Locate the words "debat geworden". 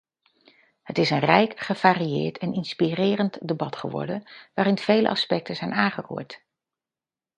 3.47-4.29